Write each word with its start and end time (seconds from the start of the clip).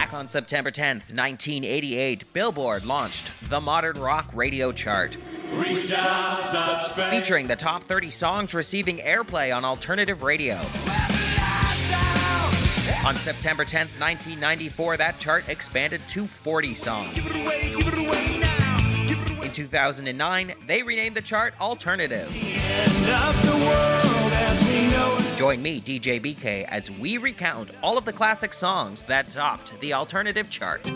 Back 0.00 0.14
on 0.14 0.28
September 0.28 0.70
10th, 0.70 1.12
1988, 1.14 2.32
Billboard 2.32 2.86
launched 2.86 3.30
the 3.50 3.60
Modern 3.60 4.00
Rock 4.00 4.30
Radio 4.32 4.72
Chart. 4.72 5.14
Featuring 7.10 7.46
the 7.48 7.56
top 7.56 7.84
30 7.84 8.10
songs 8.10 8.54
receiving 8.54 8.96
airplay 8.96 9.54
on 9.54 9.62
alternative 9.62 10.22
radio. 10.22 10.54
On 13.04 13.14
September 13.14 13.66
10th, 13.66 14.00
1994, 14.00 14.96
that 14.96 15.18
chart 15.18 15.46
expanded 15.50 16.00
to 16.08 16.26
40 16.26 16.74
songs. 16.74 17.18
In 19.44 19.52
2009, 19.52 20.54
they 20.66 20.82
renamed 20.82 21.14
the 21.14 21.20
chart 21.20 21.52
Alternative. 21.60 22.26
Join 25.40 25.62
me, 25.62 25.80
DJ 25.80 26.20
BK, 26.20 26.64
as 26.64 26.90
we 26.90 27.16
recount 27.16 27.70
all 27.82 27.96
of 27.96 28.04
the 28.04 28.12
classic 28.12 28.52
songs 28.52 29.04
that 29.04 29.30
topped 29.30 29.80
the 29.80 29.94
Alternative 29.94 30.50
chart. 30.50 30.86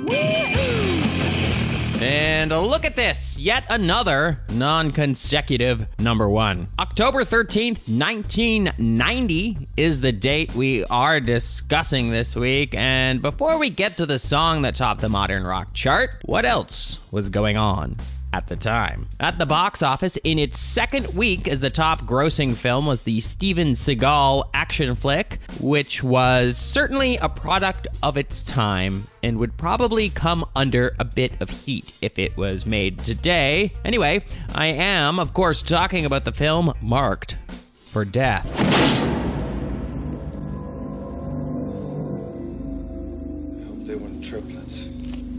And 2.02 2.50
look 2.50 2.84
at 2.84 2.94
this, 2.94 3.38
yet 3.38 3.64
another 3.70 4.40
non 4.50 4.92
consecutive 4.92 5.86
number 5.98 6.28
one. 6.28 6.68
October 6.78 7.24
13th, 7.24 7.88
1990 7.88 9.66
is 9.78 10.02
the 10.02 10.12
date 10.12 10.54
we 10.54 10.84
are 10.84 11.20
discussing 11.20 12.10
this 12.10 12.36
week. 12.36 12.74
And 12.74 13.22
before 13.22 13.56
we 13.56 13.70
get 13.70 13.96
to 13.96 14.04
the 14.04 14.18
song 14.18 14.60
that 14.60 14.74
topped 14.74 15.00
the 15.00 15.08
modern 15.08 15.44
rock 15.44 15.72
chart, 15.72 16.20
what 16.26 16.44
else 16.44 17.00
was 17.10 17.30
going 17.30 17.56
on 17.56 17.96
at 18.34 18.48
the 18.48 18.56
time. 18.56 19.06
At 19.20 19.38
the 19.38 19.46
box 19.46 19.80
office, 19.80 20.16
in 20.16 20.40
its 20.40 20.58
second 20.58 21.14
week 21.14 21.46
as 21.46 21.60
the 21.60 21.70
top 21.70 22.02
grossing 22.02 22.56
film 22.56 22.84
was 22.84 23.02
the 23.02 23.20
Steven 23.20 23.70
Seagal 23.70 24.50
action 24.52 24.96
flick, 24.96 25.38
which 25.60 26.02
was 26.02 26.56
certainly 26.56 27.16
a 27.18 27.28
product 27.28 27.86
of 28.02 28.16
its 28.16 28.42
time 28.42 29.06
and 29.22 29.38
would 29.38 29.56
probably 29.56 30.08
come 30.08 30.44
under 30.56 30.96
a 30.98 31.04
bit 31.04 31.40
of 31.40 31.48
heat 31.48 31.96
if 32.02 32.18
it 32.18 32.36
was 32.36 32.66
made 32.66 33.04
today. 33.04 33.72
Anyway, 33.84 34.24
I 34.52 34.66
am, 34.66 35.20
of 35.20 35.32
course, 35.32 35.62
talking 35.62 36.04
about 36.04 36.24
the 36.24 36.32
film 36.32 36.72
Marked 36.82 37.36
for 37.86 38.04
Death. 38.04 38.63
They 43.84 43.96
were 43.96 44.08
triplets. 44.22 44.88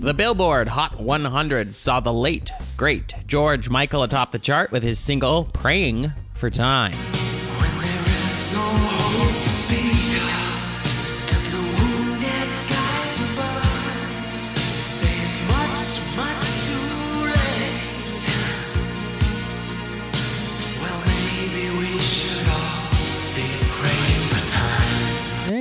The 0.02 0.14
Billboard 0.14 0.68
Hot 0.68 1.00
100 1.00 1.74
saw 1.74 2.00
the 2.00 2.14
late, 2.14 2.52
great 2.78 3.16
George 3.26 3.70
Michael 3.72 4.04
atop 4.04 4.32
the 4.32 4.38
chart 4.38 4.72
with 4.72 4.84
his 4.84 5.00
single 5.00 5.46
Praying 5.46 6.14
for 6.36 6.52
Time. 6.52 6.94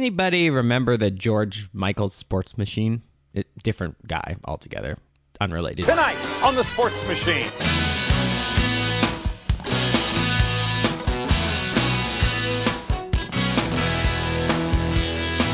Anybody 0.04 0.50
remember 0.50 0.98
the 0.98 1.10
George 1.10 1.70
Michael 1.72 2.10
sports 2.10 2.58
machine? 2.58 3.00
It, 3.32 3.46
different 3.62 4.06
guy 4.06 4.36
altogether, 4.44 4.98
unrelated. 5.40 5.86
Tonight 5.86 6.18
on 6.44 6.54
the 6.54 6.62
Sports 6.62 7.08
Machine. 7.08 8.03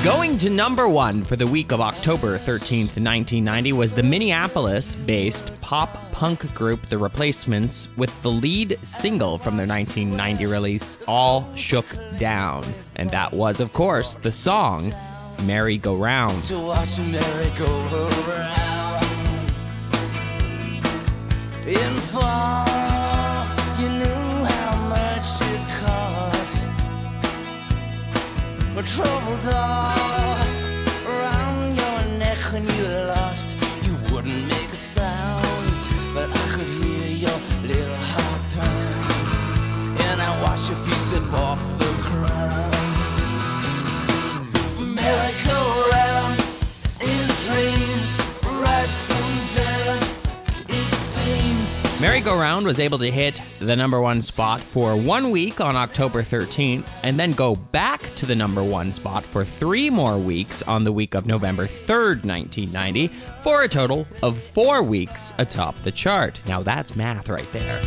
Going 0.03 0.39
to 0.39 0.48
number 0.48 0.89
one 0.89 1.25
for 1.25 1.37
the 1.37 1.47
week 1.47 1.73
of 1.73 1.83
October 1.83 2.39
13th, 2.39 2.97
1990, 2.97 3.75
was 3.75 3.93
the 3.93 4.03
Minneapolis 4.03 4.97
based 4.97 5.53
pop 5.61 6.11
punk 6.11 6.55
group 6.55 6.87
The 6.87 6.97
Replacements 6.97 7.91
with 7.98 8.11
the 8.23 8.31
lead 8.31 8.78
single 8.81 9.37
from 9.37 9.59
their 9.59 9.66
1990 9.66 10.47
release, 10.47 10.99
All 11.06 11.47
Shook 11.55 11.84
Down. 12.19 12.65
And 12.97 13.10
that 13.10 13.31
was, 13.34 13.60
of 13.60 13.75
course, 13.75 14.15
the 14.15 14.33
song 14.33 14.94
Merry 15.43 15.77
Go 15.77 15.97
Round. 15.97 16.44
to 16.44 16.59
watch 16.59 16.99
merry-go-round. 16.99 18.15
In 21.66 21.94
fall, 22.00 22.69
A 28.80 28.82
trouble 28.82 29.36
doll 29.42 30.38
around 31.06 31.76
your 31.76 32.18
neck 32.18 32.38
when 32.50 32.62
you 32.62 32.88
lost. 33.14 33.58
You 33.82 33.92
wouldn't 34.10 34.48
make 34.48 34.72
a 34.72 34.76
sound, 34.76 36.14
but 36.14 36.30
I 36.30 36.48
could 36.54 36.66
hear 36.66 37.28
your 37.28 37.41
little 37.62 37.94
heart 37.94 38.42
pound. 38.54 40.00
And 40.00 40.22
I 40.22 40.42
watched 40.42 40.70
your 40.70 40.78
feet 40.78 40.94
slip 40.94 41.30
off 41.34 41.79
Go 52.22 52.38
Round 52.38 52.66
was 52.66 52.78
able 52.78 52.98
to 52.98 53.10
hit 53.10 53.41
the 53.60 53.75
number 53.75 54.00
one 54.00 54.20
spot 54.20 54.60
for 54.60 54.94
one 54.94 55.31
week 55.31 55.60
on 55.60 55.75
October 55.75 56.22
13th, 56.22 56.86
and 57.03 57.19
then 57.19 57.32
go 57.32 57.56
back 57.56 58.14
to 58.16 58.26
the 58.26 58.34
number 58.34 58.62
one 58.62 58.92
spot 58.92 59.25
for 59.25 59.44
three 59.44 59.88
more 59.88 60.19
weeks 60.19 60.62
on 60.62 60.84
the 60.84 60.92
week 60.92 61.14
of 61.14 61.26
November 61.26 61.66
3rd, 61.66 62.25
1990, 62.26 63.09
for 63.09 63.62
a 63.62 63.69
total 63.69 64.06
of 64.22 64.36
four 64.36 64.82
weeks 64.82 65.32
atop 65.38 65.80
the 65.82 65.91
chart. 65.91 66.42
Now 66.47 66.62
that's 66.62 66.94
math 66.94 67.28
right 67.28 67.50
there. 67.53 67.80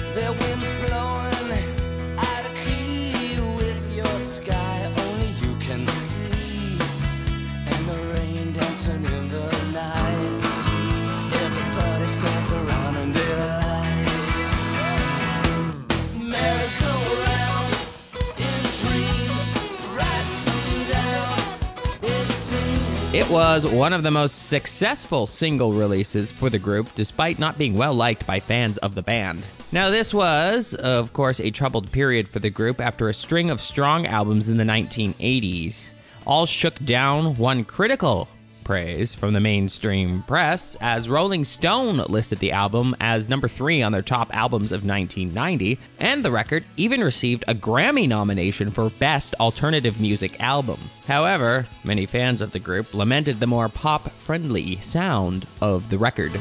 It 23.14 23.30
was 23.30 23.64
one 23.64 23.94
of 23.94 24.02
the 24.02 24.10
most 24.10 24.48
successful 24.48 25.28
single 25.28 25.74
releases 25.74 26.32
for 26.32 26.50
the 26.50 26.58
group, 26.58 26.96
despite 26.96 27.38
not 27.38 27.60
being 27.60 27.76
well 27.76 27.94
liked 27.94 28.26
by 28.26 28.40
fans 28.40 28.80
of 28.80 28.96
the 28.96 29.04
band. 29.04 29.46
Now, 29.72 29.92
this 29.92 30.16
was, 30.16 30.74
of 30.74 31.14
course, 31.14 31.40
a 31.40 31.52
troubled 31.52 31.92
period 31.92 32.28
for 32.28 32.40
the 32.40 32.50
group 32.50 32.82
after 32.82 33.10
a 33.10 33.14
string 33.14 33.52
of 33.52 33.62
strong 33.62 34.08
albums 34.08 34.50
in 34.50 34.58
the 34.58 34.64
1980s. 34.64 35.92
All 36.26 36.48
Shook 36.48 36.84
Down 36.84 37.36
won 37.38 37.66
critical 37.66 38.30
praise 38.64 39.14
from 39.14 39.34
the 39.34 39.40
mainstream 39.40 40.24
press, 40.24 40.76
as 40.82 41.10
Rolling 41.10 41.46
Stone 41.46 41.98
listed 42.10 42.40
the 42.40 42.52
album 42.52 42.96
as 43.00 43.30
number 43.30 43.48
three 43.48 43.82
on 43.82 43.92
their 43.92 44.02
top 44.02 44.34
albums 44.36 44.72
of 44.72 44.86
1990, 44.86 45.78
and 46.00 46.24
the 46.24 46.32
record 46.32 46.64
even 46.78 47.04
received 47.04 47.44
a 47.48 47.54
Grammy 47.56 48.08
nomination 48.08 48.72
for 48.72 48.90
Best 48.90 49.36
Alternative 49.40 50.00
Music 50.00 50.40
Album. 50.40 50.80
However, 51.08 51.68
many 51.84 52.06
fans 52.06 52.42
of 52.42 52.52
the 52.52 52.60
group 52.60 52.94
lamented 52.94 53.40
the 53.40 53.48
more 53.48 53.70
pop 53.70 54.10
friendly 54.12 54.80
sound 54.80 55.46
of 55.62 55.90
the 55.90 55.98
record. 55.98 56.32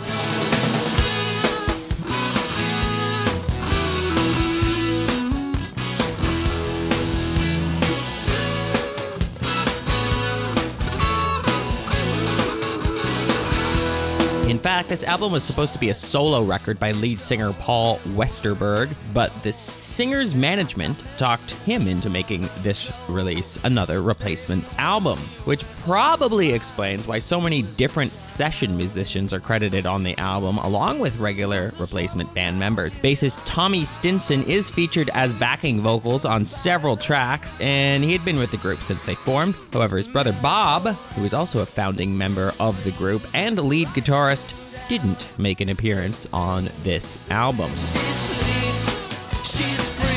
In 14.53 14.59
fact, 14.59 14.91
this 14.91 15.03
album 15.05 15.33
was 15.33 15.43
supposed 15.43 15.73
to 15.73 15.81
be 15.81 15.89
a 15.89 15.95
solo 15.95 16.43
record 16.43 16.79
by 16.79 16.93
lead 16.93 17.23
singer 17.23 17.55
Paul 17.55 17.97
Westerberg, 18.09 18.95
but 19.15 19.33
the 19.43 19.51
singer's 19.51 20.35
management 20.35 21.03
talked 21.17 21.53
him 21.53 21.89
into 21.89 22.11
making 22.11 22.51
this 22.59 22.93
release 23.09 23.59
another 23.65 24.03
replacements 24.03 24.69
album, 24.77 25.19
which 25.47 25.65
probably 25.77 26.53
explains 26.53 27.07
why 27.07 27.19
so 27.19 27.41
many 27.41 27.63
different 27.63 28.15
session 28.19 28.77
musicians 28.77 29.33
are 29.33 29.41
credited 29.41 29.87
on 29.87 30.03
the 30.03 30.19
album, 30.19 30.59
along 30.59 30.99
with 30.99 31.17
regular 31.17 31.73
replacement 31.79 32.33
band 32.35 32.59
members. 32.59 32.93
Bassist 32.97 33.41
Tommy 33.47 33.85
Stinson 33.87 34.43
is 34.43 34.69
featured 34.69 35.09
as 35.15 35.33
backing 35.33 35.81
vocals 35.81 36.27
on 36.27 36.45
several 36.45 36.99
tracks, 36.99 37.59
and 37.59 38.05
he 38.05 38.13
had 38.13 38.23
been 38.23 38.39
with 38.39 38.51
the 38.51 38.59
group 38.59 38.83
since 38.83 39.03
they 39.03 39.15
formed. 39.15 39.55
However, 39.73 39.97
his 39.97 40.09
brother 40.09 40.37
Bob, 40.43 40.83
who 41.15 41.25
is 41.25 41.33
also 41.33 41.61
a 41.61 41.67
founding 41.67 42.19
member 42.19 42.53
of 42.61 42.85
the 42.85 42.93
group 42.93 43.27
and 43.33 43.59
lead 43.59 43.89
guitarist, 43.89 44.42
didn't 44.89 45.27
make 45.39 45.61
an 45.61 45.69
appearance 45.69 46.27
on 46.33 46.71
this 46.83 47.19
album. 47.31 47.71
She 47.71 47.99
sleeps, 47.99 49.49
she's 49.57 49.93
free, 49.95 50.13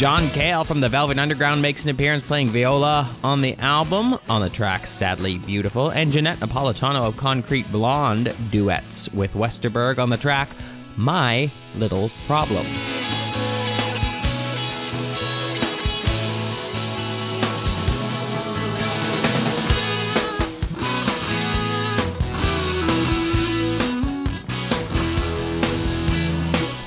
John 0.00 0.30
Cale 0.30 0.64
from 0.64 0.80
the 0.80 0.88
Velvet 0.88 1.18
Underground 1.18 1.60
makes 1.60 1.84
an 1.84 1.90
appearance 1.90 2.22
playing 2.22 2.48
viola 2.48 3.14
on 3.22 3.42
the 3.42 3.54
album. 3.56 4.16
On 4.30 4.40
the 4.40 4.48
track 4.48 4.86
Sadly 4.86 5.36
Beautiful, 5.36 5.90
and 5.90 6.10
Johnette 6.10 6.38
Napolitano 6.38 7.06
of 7.06 7.18
Concrete 7.18 7.70
Blonde 7.70 8.34
duets 8.50 9.12
with 9.12 9.34
Westerberg 9.34 9.98
on 9.98 10.08
the 10.08 10.16
track 10.16 10.52
my 10.96 11.50
Little 11.76 12.10
Problem. 12.26 12.66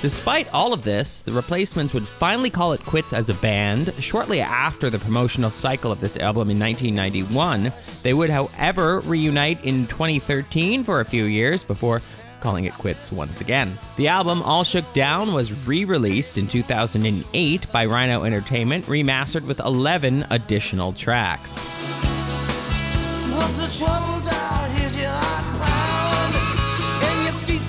Despite 0.04 0.50
all 0.54 0.74
of 0.74 0.84
this, 0.84 1.22
the 1.22 1.32
replacements 1.32 1.94
would 1.94 2.06
finally 2.06 2.50
call 2.50 2.74
it 2.74 2.86
quits 2.86 3.14
as 3.14 3.30
a 3.30 3.34
band. 3.36 3.94
Shortly 4.00 4.42
after 4.42 4.90
the 4.90 5.00
promotional 5.00 5.50
cycle 5.50 5.94
of 5.94 6.02
this 6.02 6.18
album 6.18 6.50
in 6.50 6.60
1991, 6.60 7.72
they 8.02 8.14
would, 8.14 8.30
however, 8.30 9.00
reunite 9.00 9.64
in 9.64 9.88
2013 9.88 10.84
for 10.84 11.00
a 11.00 11.06
few 11.06 11.24
years 11.24 11.64
before 11.64 12.02
calling 12.44 12.66
it 12.66 12.74
quits 12.74 13.10
once 13.10 13.40
again. 13.40 13.80
The 13.96 14.10
album 14.10 14.42
All 14.42 14.66
Shook 14.66 14.92
Down 14.92 15.34
was 15.34 15.54
re 15.66 15.86
released 15.86 16.38
in 16.38 16.46
2008 16.46 17.72
by 17.72 17.86
Rhino 17.86 18.26
Entertainment, 18.26 18.86
remastered 18.86 19.46
with 19.48 19.62
11 19.62 20.28
additional 20.30 20.92
tracks. 20.92 21.64
The 23.54 23.70
trouble? 23.80 24.14
Here's 24.76 25.00
your 25.00 25.10
heart 25.10 25.48
pound, 25.62 26.36
and 27.04 27.24
your 27.24 27.34
feet 27.46 27.62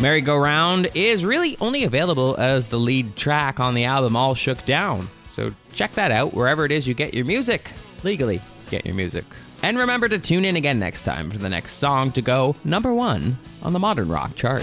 Merry 0.00 0.20
Go 0.20 0.36
Round 0.38 0.88
is 0.94 1.24
really 1.24 1.56
only 1.60 1.82
available 1.82 2.36
as 2.38 2.68
the 2.68 2.78
lead 2.78 3.16
track 3.16 3.58
on 3.58 3.74
the 3.74 3.84
album 3.84 4.14
All 4.14 4.36
Shook 4.36 4.64
Down. 4.64 5.08
So 5.26 5.52
check 5.72 5.94
that 5.94 6.12
out 6.12 6.34
wherever 6.34 6.64
it 6.64 6.70
is 6.70 6.86
you 6.86 6.94
get 6.94 7.14
your 7.14 7.24
music. 7.24 7.72
Legally, 8.04 8.40
get 8.70 8.86
your 8.86 8.94
music. 8.94 9.24
And 9.60 9.76
remember 9.76 10.08
to 10.08 10.20
tune 10.20 10.44
in 10.44 10.54
again 10.54 10.78
next 10.78 11.02
time 11.02 11.32
for 11.32 11.38
the 11.38 11.48
next 11.48 11.72
song 11.72 12.12
to 12.12 12.22
go 12.22 12.54
number 12.62 12.94
one 12.94 13.38
on 13.60 13.72
the 13.72 13.80
modern 13.80 14.08
rock 14.08 14.36
chart. 14.36 14.62